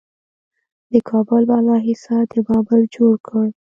د 0.91 0.93
کابل 1.09 1.41
بالا 1.49 1.77
حصار 1.87 2.23
د 2.33 2.35
بابر 2.47 2.79
جوړ 2.95 3.13
کړ 3.27 3.47